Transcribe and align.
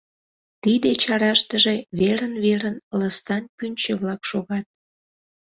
Тиде 0.63 0.89
чараштыже 1.03 1.75
верын 1.99 2.33
верын 2.43 2.75
лыстан 2.99 3.43
пӱнчӧ-влак 3.57 4.21
шогат. 4.29 4.65